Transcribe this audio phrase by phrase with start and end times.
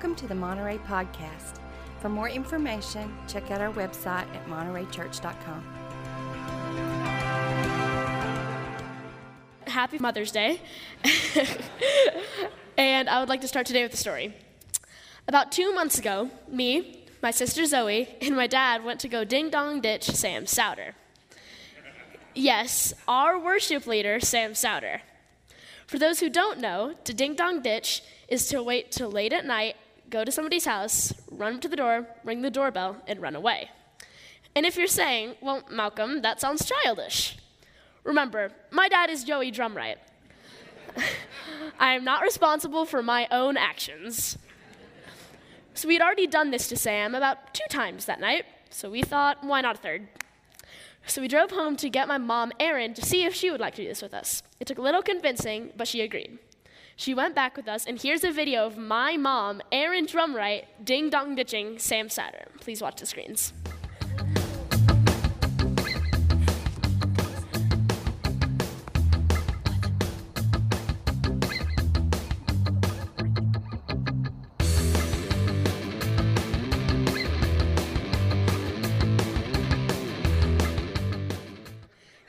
[0.00, 1.60] Welcome to the Monterey Podcast.
[2.00, 5.62] For more information, check out our website at montereychurch.com.
[9.66, 10.62] Happy Mother's Day.
[12.78, 14.34] and I would like to start today with a story.
[15.28, 19.50] About two months ago, me, my sister Zoe, and my dad went to go ding
[19.50, 20.94] dong ditch Sam Souter.
[22.34, 25.02] Yes, our worship leader, Sam Souter.
[25.86, 29.44] For those who don't know, to ding dong ditch is to wait till late at
[29.44, 29.76] night,
[30.10, 33.70] go to somebody's house, run to the door, ring the doorbell, and run away.
[34.54, 37.38] And if you're saying, well, Malcolm, that sounds childish.
[38.02, 39.96] Remember, my dad is Joey Drumright.
[41.78, 44.36] I am not responsible for my own actions.
[45.74, 49.02] So we had already done this to Sam about two times that night, so we
[49.02, 50.08] thought, why not a third?
[51.06, 53.74] So we drove home to get my mom, Erin, to see if she would like
[53.76, 54.42] to do this with us.
[54.58, 56.38] It took a little convincing, but she agreed.
[57.00, 61.08] She went back with us, and here's a video of my mom, Erin Drumright, ding
[61.08, 62.48] dong ditching Sam Souter.
[62.60, 63.54] Please watch the screens.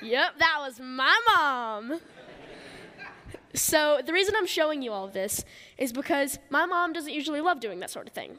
[0.01, 1.99] Yep, that was my mom.
[3.53, 5.43] So, the reason I'm showing you all of this
[5.77, 8.37] is because my mom doesn't usually love doing that sort of thing.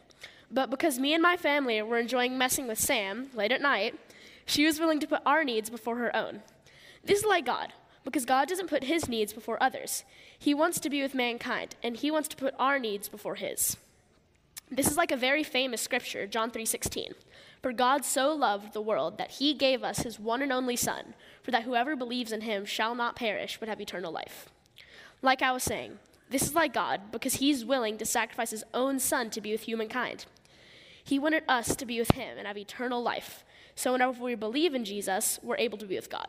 [0.51, 3.99] But because me and my family were enjoying messing with Sam late at night,
[4.47, 6.43] she was willing to put our needs before her own.
[7.05, 7.73] This is like God,
[8.05, 10.05] because God doesn't put his needs before others.
[10.39, 13.77] He wants to be with mankind, and he wants to put our needs before his.
[14.71, 17.15] This is like a very famous scripture, John 3:16.
[17.61, 21.15] For God so loved the world that he gave us his one and only son,
[21.43, 24.49] for that whoever believes in him shall not perish but have eternal life.
[25.23, 25.99] Like I was saying,
[26.31, 29.63] this is like God because he's willing to sacrifice his own son to be with
[29.63, 30.27] humankind.
[31.05, 33.45] He wanted us to be with him and have eternal life.
[33.75, 36.29] So whenever we believe in Jesus, we're able to be with God.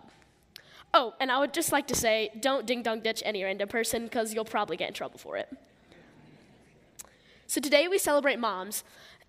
[0.94, 4.04] Oh, and I would just like to say don't ding dong ditch any random person
[4.04, 5.50] because you'll probably get in trouble for it.
[7.48, 8.84] So today we celebrate moms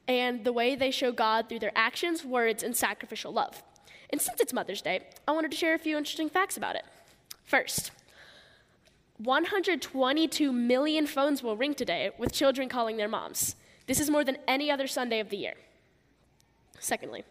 [0.06, 3.62] and the way they show God through their actions, words, and sacrificial love.
[4.10, 6.84] And since it's Mother's Day, I wanted to share a few interesting facts about it.
[7.44, 7.90] First,
[9.24, 13.56] 122 million phones will ring today with children calling their moms.
[13.86, 15.54] This is more than any other Sunday of the year.
[16.78, 17.24] Secondly,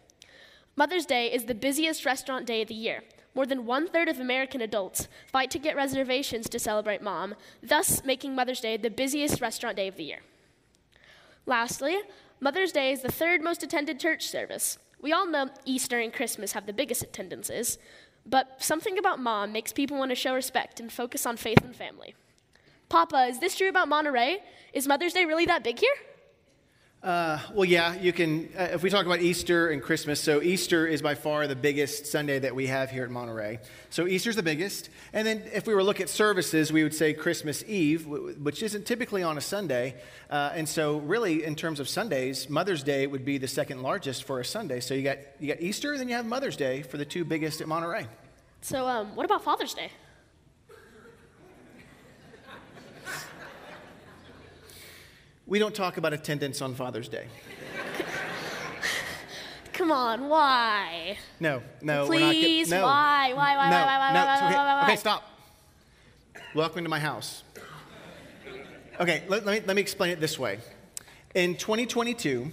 [0.76, 3.02] Mother's Day is the busiest restaurant day of the year.
[3.34, 8.04] More than one third of American adults fight to get reservations to celebrate mom, thus
[8.04, 10.20] making Mother's Day the busiest restaurant day of the year.
[11.46, 11.98] Lastly,
[12.40, 14.78] Mother's Day is the third most attended church service.
[15.00, 17.78] We all know Easter and Christmas have the biggest attendances,
[18.26, 21.74] but something about mom makes people want to show respect and focus on faith and
[21.76, 22.14] family.
[22.88, 24.38] Papa, is this true about Monterey?
[24.72, 25.94] Is Mother's Day really that big here?
[27.04, 28.48] Uh, well, yeah, you can.
[28.58, 32.06] Uh, if we talk about Easter and Christmas, so Easter is by far the biggest
[32.06, 33.58] Sunday that we have here at Monterey.
[33.90, 34.88] So Easter's the biggest.
[35.12, 38.62] And then if we were to look at services, we would say Christmas Eve, which
[38.62, 39.96] isn't typically on a Sunday.
[40.30, 44.24] Uh, and so, really, in terms of Sundays, Mother's Day would be the second largest
[44.24, 44.80] for a Sunday.
[44.80, 47.60] So you got, you got Easter, then you have Mother's Day for the two biggest
[47.60, 48.06] at Monterey.
[48.62, 49.90] So, um, what about Father's Day?
[55.46, 57.26] We don't talk about attendance on Father's Day.
[59.74, 61.18] Come on, why?
[61.38, 62.80] No, no, Please, we're not.
[62.80, 62.86] No.
[62.86, 64.24] why, why, why, no, why, why, no.
[64.24, 65.24] why, why, okay, why, why, okay, stop.
[66.54, 67.42] Welcome to my house.
[68.98, 70.60] Okay, let, let, me, let me explain it this way.
[71.34, 72.50] In 2022,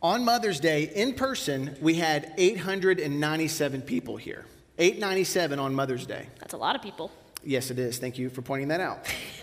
[0.00, 4.46] on Mother's Day, in person, we had 897 people here.
[4.78, 6.28] 897 on Mother's Day.
[6.38, 7.10] That's a lot of people.
[7.44, 7.98] Yes, it is.
[7.98, 9.06] Thank you for pointing that out.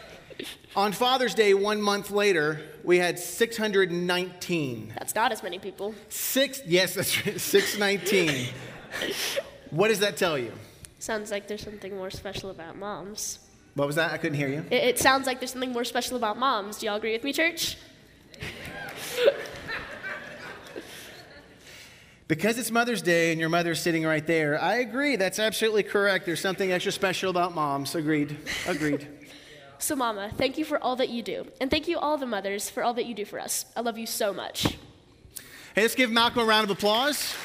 [0.76, 4.94] On Father's Day, one month later, we had 619.
[4.98, 5.94] That's not as many people.
[6.10, 8.48] Six, yes, that's right, 619.
[9.70, 10.52] what does that tell you?
[11.00, 13.40] Sounds like there's something more special about moms.
[13.76, 14.14] What was that?
[14.14, 14.66] I couldn't hear you.
[14.70, 16.78] It, it sounds like there's something more special about moms.
[16.78, 17.78] Do y'all agree with me, church?
[22.28, 25.18] Because it's Mother's Day and your mother's sitting right there, I agree.
[25.18, 26.26] That's absolutely correct.
[26.26, 27.96] There's something extra special about moms.
[27.96, 28.38] Agreed.
[28.66, 29.08] Agreed.
[29.84, 31.46] So, Mama, thank you for all that you do.
[31.59, 33.66] And thank you, all the mothers, for all that you do for us.
[33.76, 34.78] I love you so much.
[35.76, 37.35] Hey, let's give Malcolm a round of applause.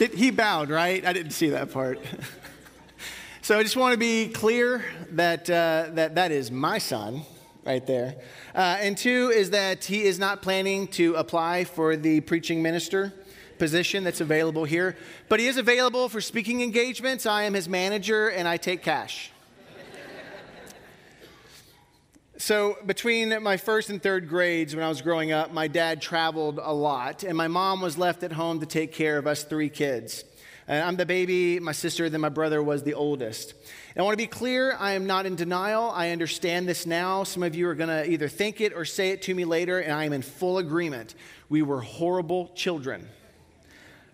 [0.16, 1.06] he bowed, right?
[1.06, 2.00] I didn't see that part.
[3.40, 7.22] so I just want to be clear that, uh, that that is my son
[7.64, 8.16] right there.
[8.52, 13.12] Uh, and two is that he is not planning to apply for the preaching minister
[13.58, 14.96] position that's available here,
[15.28, 17.26] but he is available for speaking engagements.
[17.26, 19.30] I am his manager and I take cash.
[22.38, 26.60] So, between my first and third grades when I was growing up, my dad traveled
[26.62, 29.70] a lot, and my mom was left at home to take care of us three
[29.70, 30.22] kids.
[30.68, 33.54] And I'm the baby, my sister, then my brother was the oldest.
[33.94, 35.90] And I want to be clear, I am not in denial.
[35.94, 37.24] I understand this now.
[37.24, 39.78] Some of you are going to either think it or say it to me later,
[39.78, 41.14] and I am in full agreement.
[41.48, 43.08] We were horrible children.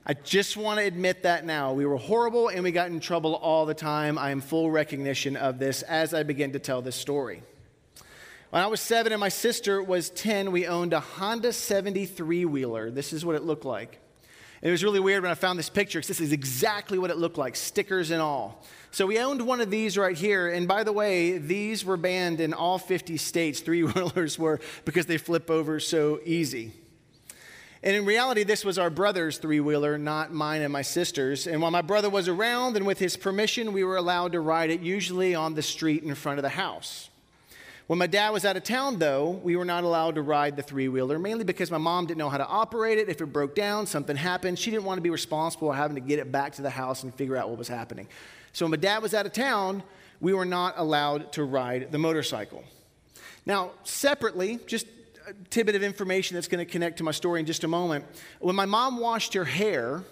[0.05, 1.75] I just want to admit that now.
[1.75, 4.19] We were horrible and we got in trouble all the time.
[4.19, 7.45] I am full recognition of this as I begin to tell this story.
[8.51, 12.91] When I was seven and my sister was 10, we owned a Honda 73 wheeler.
[12.91, 14.01] This is what it looked like.
[14.61, 17.17] It was really weird when I found this picture because this is exactly what it
[17.17, 18.65] looked like, stickers and all.
[18.91, 20.49] So we owned one of these right here.
[20.49, 25.07] And by the way, these were banned in all 50 states, three wheelers were, because
[25.07, 26.73] they flip over so easy.
[27.85, 31.49] And in reality, this was our brother's three wheeler, not mine and my sister's.
[31.49, 34.71] And while my brother was around and with his permission, we were allowed to ride
[34.71, 37.11] it, usually on the street in front of the house.
[37.89, 40.63] When my dad was out of town, though, we were not allowed to ride the
[40.63, 43.09] three wheeler, mainly because my mom didn't know how to operate it.
[43.09, 46.01] If it broke down, something happened, she didn't want to be responsible for having to
[46.01, 48.07] get it back to the house and figure out what was happening.
[48.53, 49.83] So when my dad was out of town,
[50.21, 52.63] we were not allowed to ride the motorcycle.
[53.45, 54.87] Now, separately, just
[55.51, 58.05] tidbit of information that's going to connect to my story in just a moment.
[58.41, 60.03] When my mom washed her hair,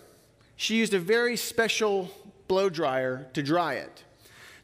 [0.57, 2.11] she used a very special
[2.49, 4.05] blow dryer to dry it.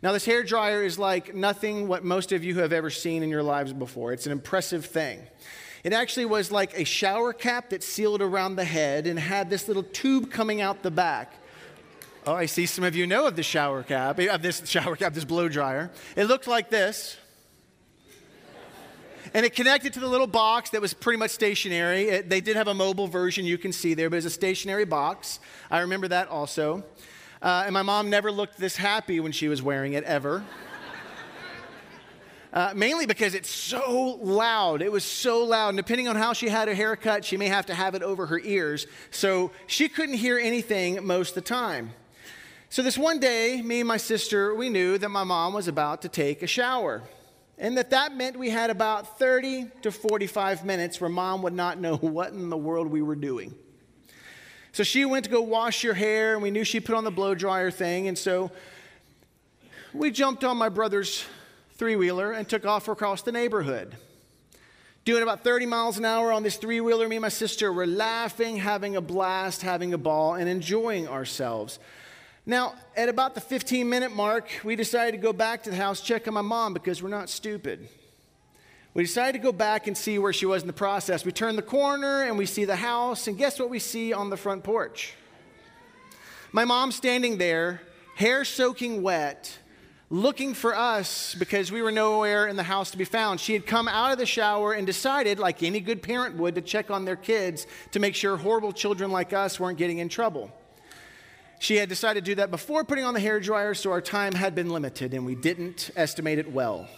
[0.03, 3.31] Now, this hair dryer is like nothing what most of you have ever seen in
[3.31, 4.13] your lives before.
[4.13, 5.21] It's an impressive thing.
[5.85, 9.69] It actually was like a shower cap that sealed around the head and had this
[9.69, 11.33] little tube coming out the back.
[12.27, 15.15] Oh, I see some of you know of the shower cap, of this shower cap,
[15.15, 15.91] this blow dryer.
[16.17, 17.17] It looked like this.
[19.35, 22.09] And it connected to the little box that was pretty much stationary.
[22.09, 24.85] It, they did have a mobile version you can see there, but it's a stationary
[24.85, 25.41] box.
[25.71, 26.85] I remember that also.
[27.43, 30.45] Uh, and my mom never looked this happy when she was wearing it, ever.
[32.53, 34.81] Uh, mainly because it's so loud.
[34.81, 35.71] It was so loud.
[35.71, 38.03] And depending on how she had her hair cut, she may have to have it
[38.03, 38.87] over her ears.
[39.11, 41.91] So she couldn't hear anything most of the time.
[42.71, 46.01] So this one day, me and my sister, we knew that my mom was about
[46.03, 47.03] to take a shower.
[47.59, 51.79] And that that meant we had about 30 to 45 minutes where mom would not
[51.79, 53.55] know what in the world we were doing.
[54.73, 57.11] So she went to go wash your hair, and we knew she put on the
[57.11, 58.09] blow dryer thing.
[58.09, 58.51] And so
[59.95, 61.25] we jumped on my brother's
[61.77, 63.97] three wheeler and took off across the neighborhood.
[65.07, 67.87] Doing about 30 miles an hour on this three wheeler, me and my sister were
[67.87, 71.79] laughing, having a blast, having a ball, and enjoying ourselves.
[72.49, 76.01] Now, at about the 15 minute mark, we decided to go back to the house,
[76.01, 77.89] check on my mom because we're not stupid.
[78.95, 81.25] We decided to go back and see where she was in the process.
[81.25, 84.31] We turn the corner and we see the house, and guess what we see on
[84.31, 85.15] the front porch?
[86.53, 87.83] My mom standing there,
[88.15, 89.59] hair soaking wet,
[90.09, 93.41] looking for us because we were nowhere in the house to be found.
[93.41, 96.61] She had come out of the shower and decided, like any good parent would, to
[96.61, 100.53] check on their kids to make sure horrible children like us weren't getting in trouble.
[101.59, 104.35] She had decided to do that before putting on the hair dryer, so our time
[104.35, 106.89] had been limited and we didn't estimate it well.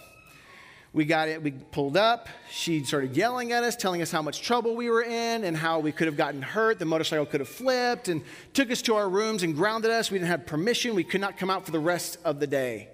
[0.91, 2.29] We got it, we pulled up.
[2.49, 5.79] She started yelling at us, telling us how much trouble we were in and how
[5.79, 6.79] we could have gotten hurt.
[6.79, 8.23] The motorcycle could have flipped and
[8.53, 10.09] took us to our rooms and grounded us.
[10.09, 10.95] We didn't have permission.
[10.95, 12.89] We could not come out for the rest of the day.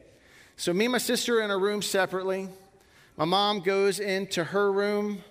[0.57, 2.49] So, me and my sister are in a room separately.
[3.15, 5.23] My mom goes into her room.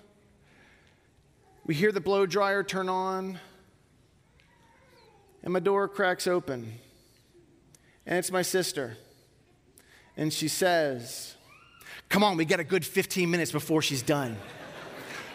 [1.67, 3.39] We hear the blow dryer turn on,
[5.45, 6.73] and my door cracks open.
[8.05, 8.97] And it's my sister.
[10.17, 11.35] And she says,
[12.09, 14.37] Come on, we got a good 15 minutes before she's done.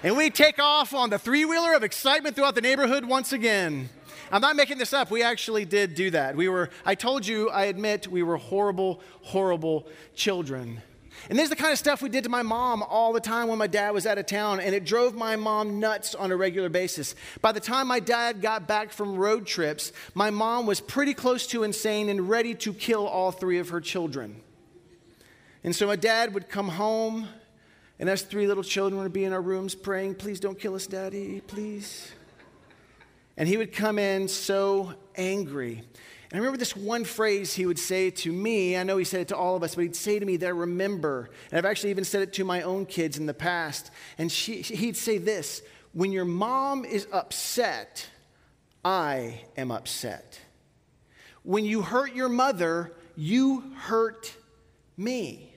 [0.03, 3.89] and we take off on the three wheeler of excitement throughout the neighborhood once again.
[4.33, 5.11] I'm not making this up.
[5.11, 6.37] We actually did do that.
[6.37, 10.83] We were, I told you, I admit, we were horrible, horrible children.
[11.29, 13.49] And this is the kind of stuff we did to my mom all the time
[13.49, 16.37] when my dad was out of town, and it drove my mom nuts on a
[16.37, 17.15] regular basis.
[17.41, 21.47] By the time my dad got back from road trips, my mom was pretty close
[21.49, 24.41] to insane and ready to kill all three of her children.
[25.63, 27.29] And so my dad would come home,
[27.99, 30.87] and us three little children would be in our rooms praying, Please don't kill us,
[30.87, 32.11] Daddy, please.
[33.37, 35.83] And he would come in so angry.
[36.31, 38.77] And I remember this one phrase he would say to me.
[38.77, 40.47] I know he said it to all of us, but he'd say to me that
[40.47, 41.29] I remember.
[41.51, 43.91] And I've actually even said it to my own kids in the past.
[44.17, 48.09] And she, he'd say this When your mom is upset,
[48.85, 50.41] I am upset.
[51.43, 54.33] When you hurt your mother, you hurt
[54.97, 55.53] me.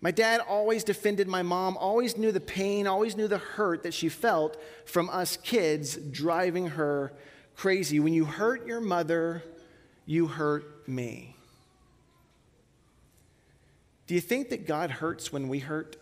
[0.00, 3.94] My dad always defended my mom, always knew the pain, always knew the hurt that
[3.94, 7.12] she felt from us kids driving her
[7.56, 8.00] crazy.
[8.00, 9.42] When you hurt your mother,
[10.06, 11.36] you hurt me.
[14.06, 15.96] Do you think that God hurts when we hurt?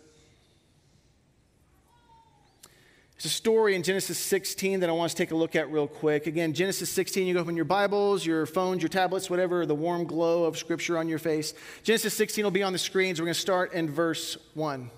[3.21, 5.87] There's a story in Genesis 16 that I want to take a look at real
[5.87, 6.25] quick.
[6.25, 10.05] Again, Genesis 16, you go open your Bibles, your phones, your tablets, whatever, the warm
[10.05, 11.53] glow of Scripture on your face.
[11.83, 13.19] Genesis 16 will be on the screens.
[13.19, 14.89] We're going to start in verse 1.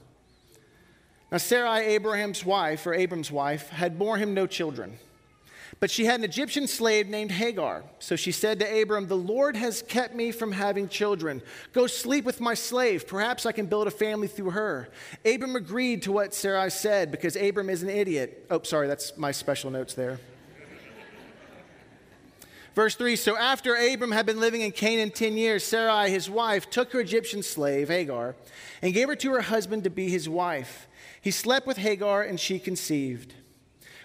[1.34, 4.98] Now, Sarai, Abraham's wife, or Abram's wife, had borne him no children.
[5.80, 7.84] But she had an Egyptian slave named Hagar.
[8.00, 11.42] So she said to Abram, The Lord has kept me from having children.
[11.72, 13.08] Go sleep with my slave.
[13.08, 14.90] Perhaps I can build a family through her.
[15.26, 18.46] Abram agreed to what Sarai said because Abram is an idiot.
[18.50, 20.20] Oh, sorry, that's my special notes there.
[22.76, 26.70] Verse 3 So after Abram had been living in Canaan 10 years, Sarai, his wife,
[26.70, 28.36] took her Egyptian slave, Hagar,
[28.82, 30.88] and gave her to her husband to be his wife.
[31.22, 33.34] He slept with Hagar, and she conceived.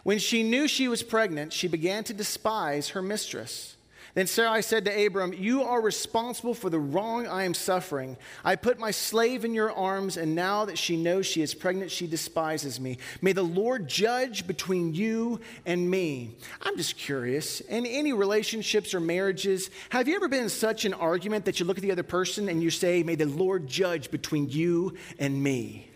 [0.08, 3.76] When she knew she was pregnant, she began to despise her mistress.
[4.14, 8.16] Then Sarai said to Abram, You are responsible for the wrong I am suffering.
[8.42, 11.90] I put my slave in your arms, and now that she knows she is pregnant,
[11.90, 12.96] she despises me.
[13.20, 16.38] May the Lord judge between you and me.
[16.62, 17.60] I'm just curious.
[17.60, 21.66] In any relationships or marriages, have you ever been in such an argument that you
[21.66, 25.42] look at the other person and you say, May the Lord judge between you and
[25.42, 25.90] me?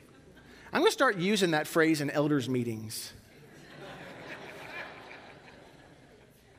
[0.70, 3.14] I'm going to start using that phrase in elders' meetings.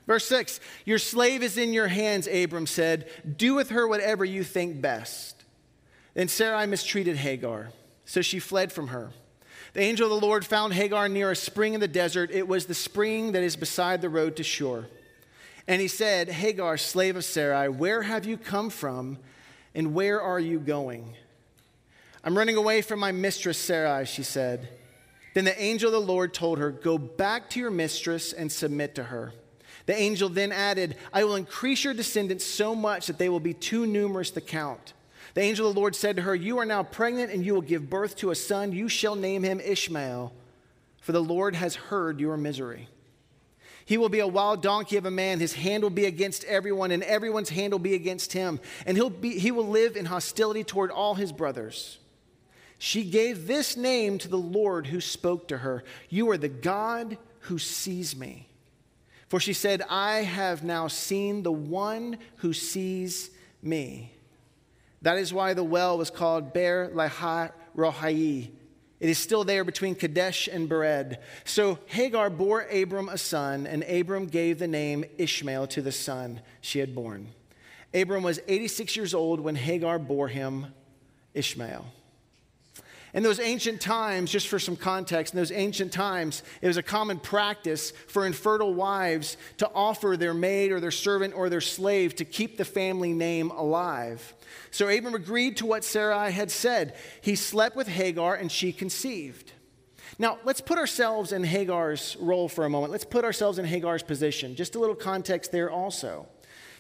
[0.08, 3.10] Verse 6 Your slave is in your hands, Abram said.
[3.38, 5.44] Do with her whatever you think best.
[6.14, 7.72] Then Sarai mistreated Hagar,
[8.06, 9.12] so she fled from her.
[9.74, 12.30] The angel of the Lord found Hagar near a spring in the desert.
[12.32, 14.86] It was the spring that is beside the road to Shur.
[15.68, 19.18] And he said, Hagar, slave of Sarai, where have you come from
[19.74, 21.16] and where are you going?
[22.24, 24.70] I'm running away from my mistress Sarai, she said.
[25.34, 28.94] Then the angel of the Lord told her, Go back to your mistress and submit
[28.96, 29.34] to her.
[29.86, 33.54] The angel then added, I will increase your descendants so much that they will be
[33.54, 34.94] too numerous to count.
[35.34, 37.62] The angel of the Lord said to her, You are now pregnant, and you will
[37.62, 38.72] give birth to a son.
[38.72, 40.32] You shall name him Ishmael,
[41.02, 42.88] for the Lord has heard your misery.
[43.86, 45.40] He will be a wild donkey of a man.
[45.40, 48.60] His hand will be against everyone, and everyone's hand will be against him.
[48.86, 52.00] And he'll be, he will live in hostility toward all his brothers.
[52.78, 57.18] She gave this name to the Lord who spoke to her You are the God
[57.42, 58.48] who sees me.
[59.34, 63.32] For she said, I have now seen the one who sees
[63.64, 64.14] me.
[65.02, 68.52] That is why the well was called Beer Lahai Rohai.
[69.00, 71.18] It is still there between Kadesh and Bered.
[71.46, 76.40] So Hagar bore Abram a son, and Abram gave the name Ishmael to the son
[76.62, 77.30] she had born.
[77.92, 80.68] Abram was 86 years old when Hagar bore him
[81.34, 81.88] Ishmael.
[83.14, 86.84] In those ancient times, just for some context, in those ancient times, it was a
[86.84, 92.16] common practice for infertile wives to offer their maid or their servant or their slave
[92.16, 94.34] to keep the family name alive.
[94.72, 96.96] So Abram agreed to what Sarai had said.
[97.22, 99.52] He slept with Hagar and she conceived.
[100.18, 102.92] Now, let's put ourselves in Hagar's role for a moment.
[102.92, 104.56] Let's put ourselves in Hagar's position.
[104.56, 106.28] Just a little context there also.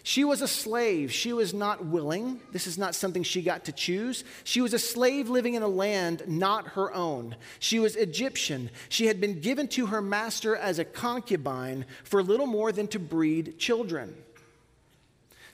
[0.05, 1.13] She was a slave.
[1.13, 2.41] She was not willing.
[2.51, 4.25] This is not something she got to choose.
[4.43, 7.37] She was a slave living in a land not her own.
[7.59, 8.69] She was Egyptian.
[8.89, 12.99] She had been given to her master as a concubine for little more than to
[12.99, 14.13] breed children.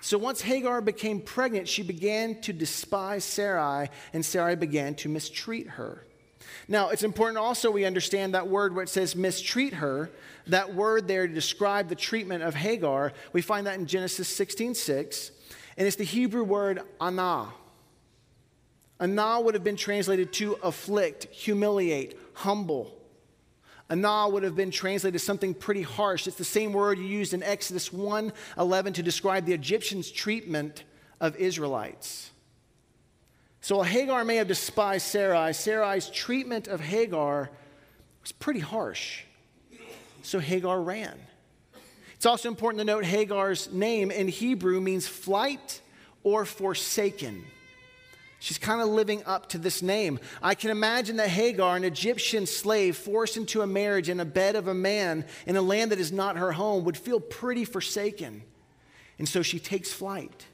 [0.02, 5.68] So once Hagar became pregnant, she began to despise Sarai, and Sarai began to mistreat
[5.68, 6.04] her.
[6.68, 10.10] Now, it's important also we understand that word where it says mistreat her,
[10.48, 13.14] that word there to describe the treatment of Hagar.
[13.34, 15.32] We find that in Genesis 16 6,
[15.78, 17.54] and it's the Hebrew word anah.
[19.00, 22.96] Anah would have been translated to afflict, humiliate, humble.
[23.90, 26.28] Anah would have been translated as something pretty harsh.
[26.28, 30.84] It's the same word you used in Exodus 1 11 to describe the Egyptians' treatment
[31.20, 32.32] of Israelites.
[33.70, 37.52] So while Hagar may have despised Sarai, Sarai's treatment of Hagar
[38.20, 39.26] was pretty harsh.
[40.24, 41.16] So Hagar ran.
[42.16, 45.82] It's also important to note Hagar's name in Hebrew means flight
[46.24, 47.46] or forsaken.
[48.40, 50.20] She's kind of living up to this name.
[50.42, 54.56] I can imagine that Hagar, an Egyptian slave forced into a marriage in a bed
[54.56, 58.42] of a man in a land that is not her home, would feel pretty forsaken.
[59.20, 60.48] And so she takes flight.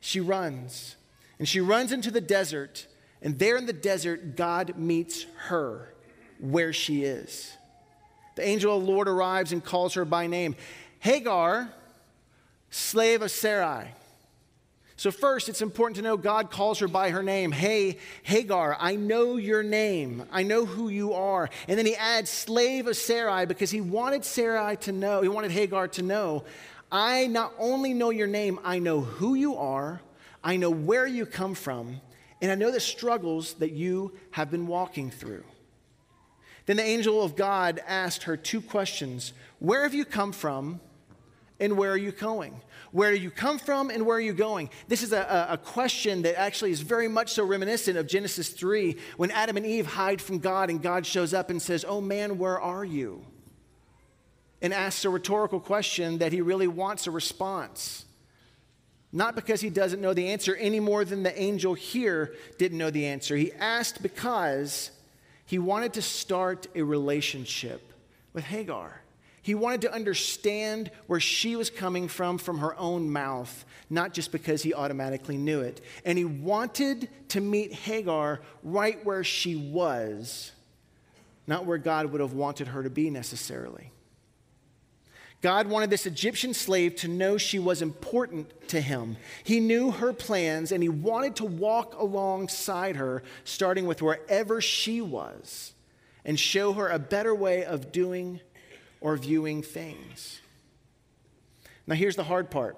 [0.00, 0.95] She runs.
[1.38, 2.86] And she runs into the desert,
[3.20, 5.92] and there in the desert, God meets her
[6.38, 7.52] where she is.
[8.36, 10.56] The angel of the Lord arrives and calls her by name
[11.00, 11.70] Hagar,
[12.70, 13.88] slave of Sarai.
[14.98, 17.52] So, first, it's important to know God calls her by her name.
[17.52, 20.24] Hey, Hagar, I know your name.
[20.32, 21.50] I know who you are.
[21.68, 25.50] And then he adds slave of Sarai because he wanted Sarai to know, he wanted
[25.50, 26.44] Hagar to know,
[26.90, 30.00] I not only know your name, I know who you are,
[30.46, 32.00] I know where you come from,
[32.40, 35.42] and I know the struggles that you have been walking through.
[36.66, 40.80] Then the angel of God asked her two questions Where have you come from,
[41.58, 42.60] and where are you going?
[42.92, 44.70] Where do you come from, and where are you going?
[44.86, 48.96] This is a, a, question that actually is very much so reminiscent of Genesis 3
[49.16, 52.38] when Adam and Eve hide from God, and God shows up and says, Oh man,
[52.38, 53.26] where are you?
[54.62, 58.05] And asks a rhetorical question that he really wants a response.
[59.16, 62.90] Not because he doesn't know the answer any more than the angel here didn't know
[62.90, 63.34] the answer.
[63.34, 64.90] He asked because
[65.46, 67.94] he wanted to start a relationship
[68.34, 69.00] with Hagar.
[69.40, 74.32] He wanted to understand where she was coming from from her own mouth, not just
[74.32, 75.80] because he automatically knew it.
[76.04, 80.52] And he wanted to meet Hagar right where she was,
[81.46, 83.92] not where God would have wanted her to be necessarily.
[85.42, 89.16] God wanted this Egyptian slave to know she was important to him.
[89.44, 95.00] He knew her plans and he wanted to walk alongside her, starting with wherever she
[95.00, 95.74] was,
[96.24, 98.40] and show her a better way of doing
[99.00, 100.40] or viewing things.
[101.86, 102.76] Now, here's the hard part.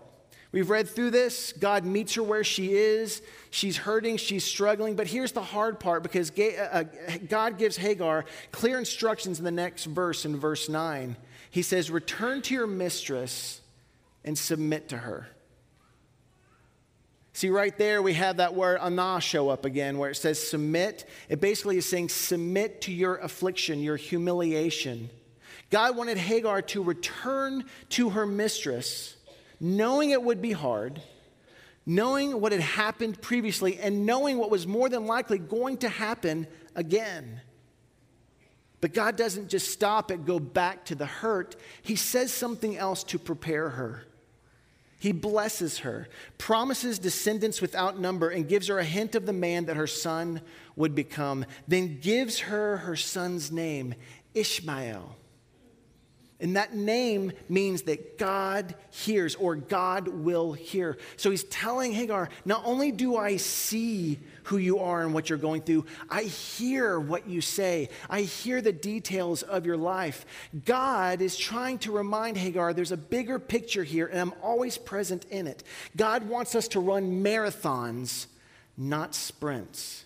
[0.50, 1.52] We've read through this.
[1.52, 3.22] God meets her where she is.
[3.50, 4.96] She's hurting, she's struggling.
[4.96, 6.84] But here's the hard part because uh,
[7.28, 11.16] God gives Hagar clear instructions in the next verse, in verse 9
[11.50, 13.60] he says, Return to your mistress
[14.24, 15.28] and submit to her.
[17.32, 21.08] See, right there, we have that word anah show up again, where it says submit.
[21.28, 25.08] It basically is saying submit to your affliction, your humiliation.
[25.70, 29.16] God wanted Hagar to return to her mistress,
[29.60, 31.00] knowing it would be hard,
[31.86, 36.46] knowing what had happened previously, and knowing what was more than likely going to happen
[36.74, 37.40] again.
[38.80, 41.56] But God doesn't just stop at go back to the hurt.
[41.82, 44.04] He says something else to prepare her.
[45.00, 46.08] He blesses her,
[46.38, 50.40] promises descendants without number, and gives her a hint of the man that her son
[50.74, 51.44] would become.
[51.68, 53.94] Then gives her her son's name,
[54.34, 55.16] Ishmael.
[56.40, 60.96] And that name means that God hears or God will hear.
[61.16, 65.38] So he's telling Hagar, not only do I see who you are and what you're
[65.38, 67.88] going through, I hear what you say.
[68.08, 70.24] I hear the details of your life.
[70.64, 75.24] God is trying to remind Hagar there's a bigger picture here, and I'm always present
[75.30, 75.64] in it.
[75.96, 78.26] God wants us to run marathons,
[78.76, 80.04] not sprints.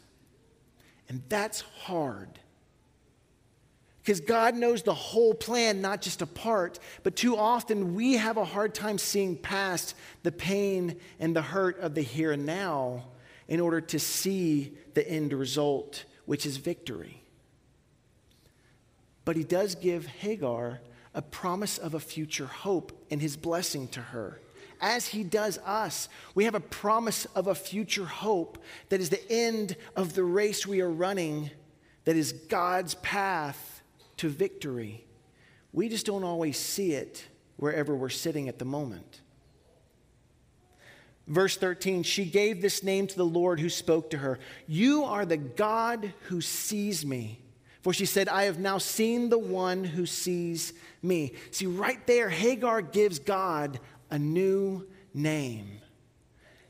[1.11, 2.39] And that's hard.
[4.03, 6.81] Because God knows the whole plan, not just a part.
[7.05, 11.79] But too often we have a hard time seeing past the pain and the hurt
[11.79, 13.05] of the here and now
[13.47, 17.23] in order to see the end result, which is victory.
[19.25, 20.81] But he does give Hagar
[21.15, 24.41] a promise of a future hope and his blessing to her.
[24.81, 29.31] As he does us, we have a promise of a future hope that is the
[29.31, 31.51] end of the race we are running,
[32.05, 33.72] that is God's path
[34.23, 35.05] to victory.
[35.73, 39.21] We just don't always see it wherever we're sitting at the moment.
[41.27, 45.27] Verse 13, she gave this name to the Lord who spoke to her You are
[45.27, 47.41] the God who sees me.
[47.81, 51.33] For she said, I have now seen the one who sees me.
[51.51, 55.81] See, right there, Hagar gives God a new name.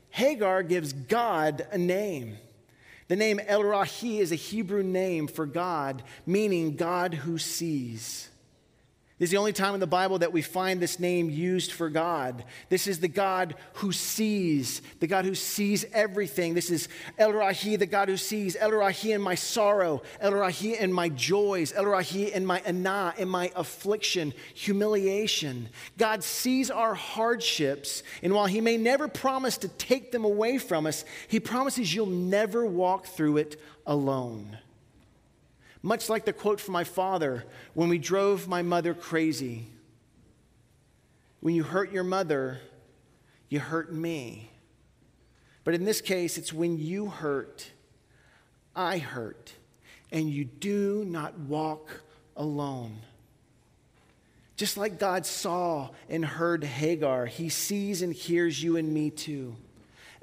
[0.09, 2.37] Hagar gives God a name.
[3.13, 8.27] The name El Rahi is a Hebrew name for God, meaning God who sees.
[9.23, 11.89] This is the only time in the Bible that we find this name used for
[11.89, 12.43] God.
[12.67, 16.55] This is the God who sees, the God who sees everything.
[16.55, 18.57] This is El Rahi, the God who sees.
[18.57, 23.13] El Rahi in my sorrow, El Rahi in my joys, El Rahi in my anah,
[23.17, 25.69] in my affliction, humiliation.
[25.97, 30.85] God sees our hardships, and while He may never promise to take them away from
[30.85, 33.55] us, He promises you'll never walk through it
[33.85, 34.57] alone.
[35.85, 37.43] Much like the quote from my father
[37.73, 39.67] when we drove my mother crazy.
[41.41, 42.61] When you hurt your mother,
[43.49, 44.49] you hurt me.
[45.65, 47.69] But in this case, it's when you hurt,
[48.73, 49.53] I hurt,
[50.09, 52.01] and you do not walk
[52.37, 52.99] alone.
[54.55, 59.57] Just like God saw and heard Hagar, he sees and hears you and me too.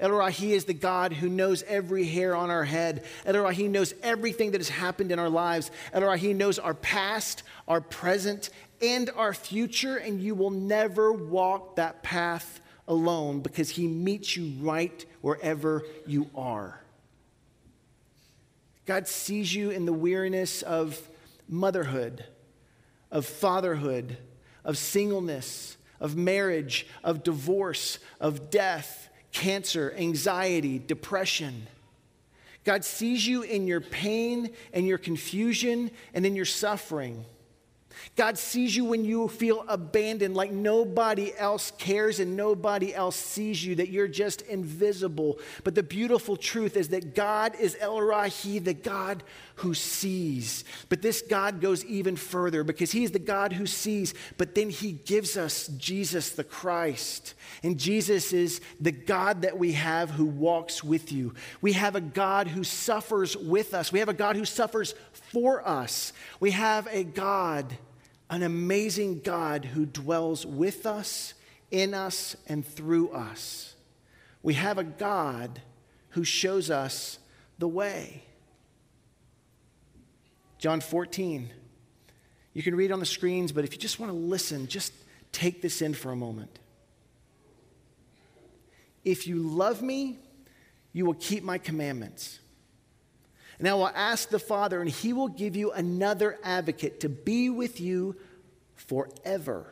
[0.01, 3.05] El Rahi is the God who knows every hair on our head.
[3.23, 5.69] El Rahi knows everything that has happened in our lives.
[5.93, 8.49] El Rahi knows our past, our present,
[8.81, 14.59] and our future, and you will never walk that path alone because He meets you
[14.59, 16.81] right wherever you are.
[18.87, 20.99] God sees you in the weariness of
[21.47, 22.25] motherhood,
[23.11, 24.17] of fatherhood,
[24.65, 31.67] of singleness, of marriage, of divorce, of death cancer, anxiety, depression.
[32.63, 37.25] God sees you in your pain and your confusion and in your suffering.
[38.15, 43.63] God sees you when you feel abandoned, like nobody else cares and nobody else sees
[43.63, 45.39] you, that you're just invisible.
[45.63, 49.23] But the beautiful truth is that God is El Rahi, the God
[49.55, 50.63] who sees.
[50.89, 54.69] But this God goes even further because He is the God who sees, but then
[54.69, 57.35] He gives us Jesus the Christ.
[57.63, 61.33] And Jesus is the God that we have who walks with you.
[61.61, 65.65] We have a God who suffers with us, we have a God who suffers for
[65.67, 66.13] us.
[66.39, 67.77] We have a God
[68.31, 71.33] an amazing God who dwells with us,
[71.69, 73.75] in us, and through us.
[74.41, 75.61] We have a God
[76.11, 77.19] who shows us
[77.59, 78.23] the way.
[80.57, 81.49] John 14.
[82.53, 84.93] You can read on the screens, but if you just want to listen, just
[85.33, 86.57] take this in for a moment.
[89.03, 90.19] If you love me,
[90.93, 92.39] you will keep my commandments.
[93.61, 97.51] And I will ask the Father, and he will give you another advocate to be
[97.51, 98.15] with you
[98.73, 99.67] forever.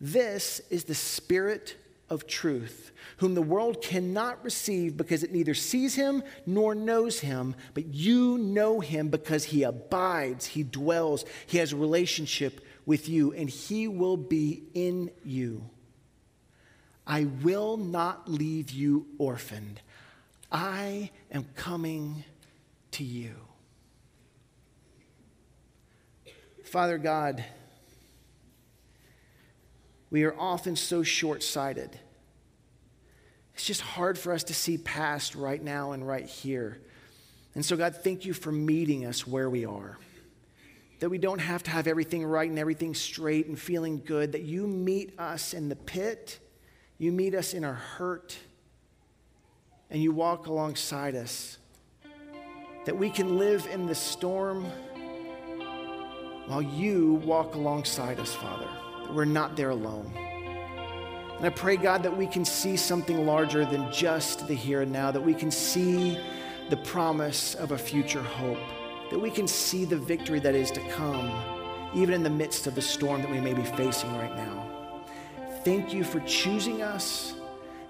[0.00, 1.76] This is the Spirit
[2.08, 7.54] of truth, whom the world cannot receive because it neither sees him nor knows him,
[7.74, 13.34] but you know him because he abides, he dwells, he has a relationship with you,
[13.34, 15.62] and he will be in you.
[17.06, 19.82] I will not leave you orphaned.
[20.50, 22.24] I am coming
[22.92, 23.34] to you.
[26.64, 27.44] Father God,
[30.10, 31.98] we are often so short sighted.
[33.54, 36.80] It's just hard for us to see past right now and right here.
[37.54, 39.98] And so, God, thank you for meeting us where we are.
[41.00, 44.32] That we don't have to have everything right and everything straight and feeling good.
[44.32, 46.38] That you meet us in the pit,
[46.96, 48.38] you meet us in our hurt,
[49.90, 51.58] and you walk alongside us
[52.84, 54.64] that we can live in the storm
[56.46, 58.68] while you walk alongside us, Father,
[59.04, 60.12] that we're not there alone.
[60.16, 64.92] And I pray, God, that we can see something larger than just the here and
[64.92, 66.18] now, that we can see
[66.70, 68.58] the promise of a future hope,
[69.10, 71.30] that we can see the victory that is to come,
[71.94, 75.04] even in the midst of the storm that we may be facing right now.
[75.64, 77.34] Thank you for choosing us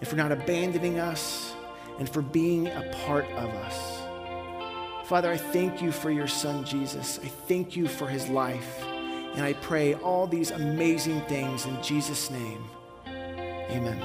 [0.00, 1.54] and for not abandoning us
[1.98, 4.01] and for being a part of us.
[5.04, 7.18] Father, I thank you for your son, Jesus.
[7.22, 8.82] I thank you for his life.
[9.34, 12.64] And I pray all these amazing things in Jesus' name.
[13.06, 13.98] Amen.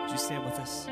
[0.00, 0.86] Would you stand with us?